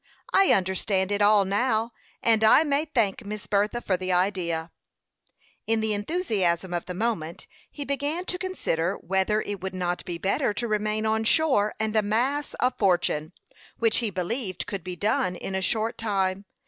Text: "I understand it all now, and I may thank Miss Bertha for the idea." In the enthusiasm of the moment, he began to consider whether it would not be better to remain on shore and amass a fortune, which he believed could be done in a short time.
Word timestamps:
"I 0.33 0.51
understand 0.51 1.11
it 1.11 1.21
all 1.21 1.45
now, 1.45 1.91
and 2.23 2.43
I 2.43 2.63
may 2.63 2.85
thank 2.85 3.23
Miss 3.23 3.45
Bertha 3.45 3.81
for 3.81 3.97
the 3.97 4.11
idea." 4.11 4.71
In 5.67 5.79
the 5.79 5.93
enthusiasm 5.93 6.73
of 6.73 6.87
the 6.87 6.95
moment, 6.95 7.45
he 7.69 7.85
began 7.85 8.25
to 8.25 8.39
consider 8.39 8.95
whether 8.95 9.43
it 9.43 9.61
would 9.61 9.75
not 9.75 10.03
be 10.03 10.17
better 10.17 10.55
to 10.55 10.67
remain 10.67 11.05
on 11.05 11.23
shore 11.23 11.75
and 11.79 11.95
amass 11.95 12.55
a 12.59 12.71
fortune, 12.71 13.33
which 13.77 13.97
he 13.99 14.09
believed 14.09 14.65
could 14.65 14.83
be 14.83 14.95
done 14.95 15.35
in 15.35 15.53
a 15.53 15.61
short 15.61 15.99
time. 15.99 16.45